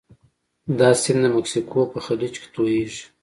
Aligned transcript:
دا 0.79 0.89
سیند 1.01 1.21
د 1.23 1.27
مکسیکو 1.35 1.79
په 1.91 1.99
خلیج 2.05 2.33
کې 2.41 2.47
تویږي. 2.53 3.03